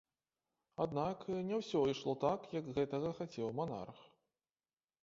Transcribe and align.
Аднак, 0.85 1.25
не 1.51 1.55
ўсё 1.61 1.79
ішло 1.93 2.17
так, 2.27 2.49
як 2.59 2.73
гэтага 2.79 3.09
хацеў 3.21 3.55
манарх. 3.63 3.99